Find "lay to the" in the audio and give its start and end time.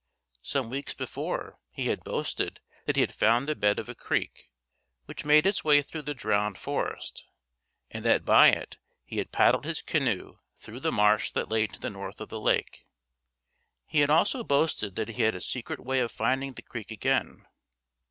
11.51-11.91